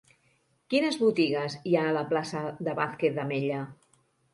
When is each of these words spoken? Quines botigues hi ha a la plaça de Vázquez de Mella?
Quines 0.73 0.97
botigues 1.01 1.59
hi 1.73 1.77
ha 1.77 1.85
a 1.91 1.95
la 2.01 2.05
plaça 2.15 2.45
de 2.59 2.79
Vázquez 2.85 3.19
de 3.23 3.33
Mella? 3.35 3.67